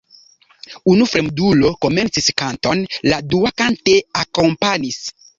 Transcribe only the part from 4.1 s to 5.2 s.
akompanis.